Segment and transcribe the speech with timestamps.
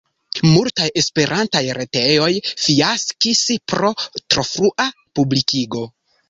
[0.51, 2.29] Multaj esperantaj retejoj
[2.63, 4.89] fiaskis pro tro frua
[5.21, 5.85] publikigo.